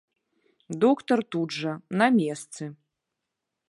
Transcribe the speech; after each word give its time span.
Доктар 0.85 1.19
тут 1.35 1.49
жа, 1.59 1.73
на 2.03 2.07
месцы. 2.19 2.63